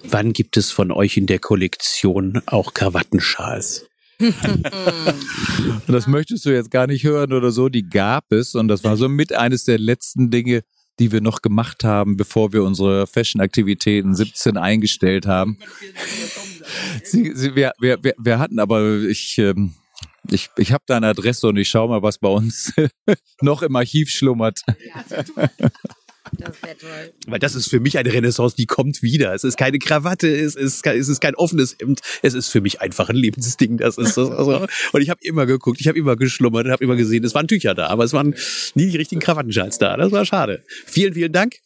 Wann 0.03 0.35
gibt 0.35 0.59
es 0.59 0.71
von 0.71 0.93
euch 0.93 1.17
in 1.17 1.27
der 1.27 1.39
Kollektion 1.39 2.43
auch 2.45 2.75
Krawattenschals? 2.75 3.87
das 5.87 6.07
möchtest 6.07 6.45
du 6.45 6.51
jetzt 6.51 6.71
gar 6.71 6.87
nicht 6.87 7.05
hören 7.05 7.33
oder 7.33 7.51
so. 7.53 7.71
Die 7.71 7.89
gab 7.89 8.31
es 8.33 8.55
und 8.55 8.69
das 8.69 8.85
war 8.85 8.99
so 8.99 9.09
mit 9.09 9.33
eines 9.33 9.65
der 9.65 9.79
letzten 9.79 10.31
Dinge, 10.31 10.63
die 10.99 11.13
wir 11.13 11.21
noch 11.21 11.43
gemacht 11.43 11.85
haben, 11.85 12.17
bevor 12.17 12.53
wir 12.53 12.63
unsere 12.63 13.07
Fashion-Aktivitäten 13.07 14.15
17 14.15 14.57
eingestellt 14.57 15.27
haben. 15.27 15.59
sie, 17.05 17.33
sie, 17.35 17.55
wir, 17.55 17.73
wir, 17.81 17.99
wir 18.03 18.39
hatten 18.39 18.59
aber, 18.59 19.01
ich, 19.03 19.39
ähm, 19.39 19.75
ich, 20.31 20.51
ich 20.57 20.73
habe 20.73 20.85
deine 20.87 21.09
Adresse 21.09 21.49
und 21.49 21.57
ich 21.57 21.69
schaue 21.69 21.89
mal, 21.89 22.03
was 22.03 22.19
bei 22.19 22.29
uns 22.29 22.73
noch 23.41 23.63
im 23.63 23.77
Archiv 23.77 24.11
schlummert. 24.11 24.61
Das 26.45 26.63
wäre 26.63 26.77
toll. 26.77 27.13
Weil 27.27 27.39
das 27.39 27.55
ist 27.55 27.69
für 27.69 27.81
mich 27.81 27.99
eine 27.99 28.13
Renaissance, 28.13 28.57
die 28.57 28.67
kommt 28.67 29.03
wieder. 29.03 29.35
Es 29.35 29.45
ist 29.45 29.57
keine 29.57 29.79
Krawatte, 29.79 30.29
es 30.29 30.55
ist, 30.55 30.87
es 30.87 31.09
ist 31.09 31.21
kein 31.21 31.35
offenes 31.35 31.77
Hemd. 31.81 32.01
Es 32.23 32.35
ist 32.35 32.49
für 32.49 32.61
mich 32.61 32.81
einfach 32.81 33.09
ein 33.09 33.17
Lebensding. 33.17 33.79
Das 33.79 33.99
ist 33.99 34.17
das. 34.17 34.31
Also, 34.31 34.67
und 34.93 35.01
ich 35.01 35.11
habe 35.11 35.21
immer 35.23 35.47
geguckt, 35.47 35.81
ich 35.81 35.89
habe 35.89 35.99
immer 35.99 36.17
geschlummert, 36.17 36.69
habe 36.69 36.85
immer 36.85 36.97
gesehen, 36.97 37.25
es 37.25 37.35
waren 37.35 37.49
Tücher 37.49 37.75
da, 37.75 37.89
aber 37.89 38.05
es 38.05 38.13
waren 38.13 38.35
nie 38.75 38.91
die 38.91 38.97
richtigen 38.97 39.21
Krawattenschals 39.21 39.79
da. 39.79 39.97
Das 39.97 40.13
war 40.13 40.25
schade. 40.25 40.65
Vielen, 40.87 41.15
vielen 41.15 41.33
Dank. 41.33 41.57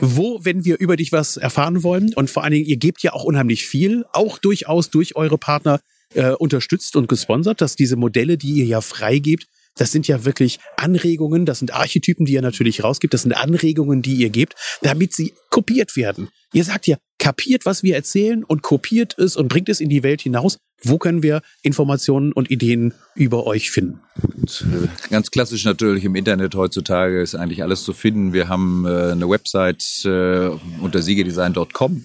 Wo, 0.00 0.40
wenn 0.42 0.64
wir 0.64 0.78
über 0.78 0.96
dich 0.96 1.12
was 1.12 1.36
erfahren 1.36 1.82
wollen 1.82 2.14
und 2.14 2.30
vor 2.30 2.44
allen 2.44 2.52
Dingen, 2.52 2.66
ihr 2.66 2.76
gebt 2.76 3.02
ja 3.02 3.12
auch 3.12 3.24
unheimlich 3.24 3.66
viel, 3.66 4.04
auch 4.12 4.38
durchaus 4.38 4.90
durch 4.90 5.16
eure 5.16 5.38
Partner 5.38 5.80
äh, 6.14 6.30
unterstützt 6.32 6.96
und 6.96 7.08
gesponsert, 7.08 7.60
dass 7.60 7.76
diese 7.76 7.96
Modelle, 7.96 8.36
die 8.36 8.52
ihr 8.52 8.66
ja 8.66 8.80
freigebt, 8.80 9.46
das 9.76 9.90
sind 9.90 10.06
ja 10.06 10.24
wirklich 10.24 10.58
Anregungen, 10.76 11.46
das 11.46 11.60
sind 11.60 11.72
Archetypen, 11.72 12.26
die 12.26 12.34
ihr 12.34 12.42
natürlich 12.42 12.84
rausgibt, 12.84 13.14
das 13.14 13.22
sind 13.22 13.32
Anregungen, 13.32 14.02
die 14.02 14.14
ihr 14.14 14.30
gebt, 14.30 14.54
damit 14.82 15.14
sie 15.14 15.32
kopiert 15.48 15.96
werden. 15.96 16.28
Ihr 16.52 16.64
sagt 16.64 16.86
ja, 16.86 16.98
kapiert, 17.18 17.64
was 17.64 17.82
wir 17.82 17.94
erzählen 17.94 18.44
und 18.44 18.62
kopiert 18.62 19.18
es 19.18 19.36
und 19.36 19.48
bringt 19.48 19.70
es 19.70 19.80
in 19.80 19.88
die 19.88 20.02
Welt 20.02 20.20
hinaus. 20.20 20.58
Wo 20.82 20.98
können 20.98 21.22
wir 21.22 21.40
Informationen 21.62 22.32
und 22.32 22.50
Ideen 22.50 22.92
über 23.14 23.46
euch 23.46 23.70
finden? 23.70 24.00
Äh, 24.36 24.88
ganz 25.08 25.30
klassisch 25.30 25.64
natürlich 25.64 26.04
im 26.04 26.16
Internet 26.16 26.54
heutzutage 26.54 27.22
ist 27.22 27.34
eigentlich 27.34 27.62
alles 27.62 27.84
zu 27.84 27.92
finden. 27.92 28.32
Wir 28.32 28.48
haben 28.48 28.84
äh, 28.84 29.12
eine 29.12 29.28
Website 29.28 30.04
äh, 30.04 30.48
unter 30.80 31.00
siegedesign.com. 31.00 32.04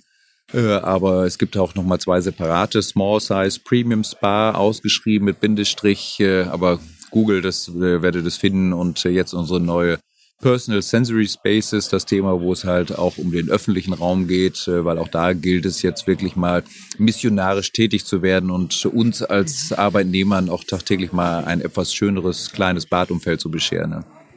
Äh, 0.53 0.75
aber 0.75 1.25
es 1.25 1.37
gibt 1.37 1.57
auch 1.57 1.75
nochmal 1.75 1.99
zwei 1.99 2.21
separate 2.21 2.81
Small 2.81 3.19
Size 3.19 3.59
Premium 3.63 4.03
Spa 4.03 4.51
ausgeschrieben 4.51 5.25
mit 5.25 5.39
Bindestrich, 5.39 6.19
äh, 6.19 6.43
aber 6.43 6.79
Google, 7.11 7.41
das 7.41 7.67
äh, 7.67 8.01
werdet 8.01 8.25
das 8.25 8.37
finden 8.37 8.73
und 8.73 9.03
jetzt 9.03 9.33
unsere 9.33 9.59
neue 9.59 9.99
Personal 10.39 10.83
Sensory 10.83 11.27
Spaces, 11.27 11.89
das 11.89 12.05
Thema, 12.05 12.39
wo 12.39 12.53
es 12.53 12.63
halt 12.63 12.95
auch 12.95 13.17
um 13.17 13.31
den 13.31 13.49
öffentlichen 13.49 13.93
Raum 13.93 14.27
geht, 14.27 14.67
weil 14.67 14.99
auch 14.99 15.07
da 15.07 15.33
gilt 15.33 15.65
es 15.65 15.81
jetzt 15.81 16.05
wirklich 16.05 16.35
mal 16.35 16.63
missionarisch 16.99 17.71
tätig 17.71 18.05
zu 18.05 18.21
werden 18.21 18.51
und 18.51 18.85
uns 18.85 19.23
als 19.23 19.73
Arbeitnehmern 19.73 20.49
auch 20.49 20.63
tagtäglich 20.63 21.11
mal 21.11 21.43
ein 21.45 21.59
etwas 21.59 21.91
schöneres 21.91 22.51
kleines 22.51 22.85
Badumfeld 22.85 23.41
zu 23.41 23.49
bescheren. 23.49 23.89
Ne? 23.89 24.05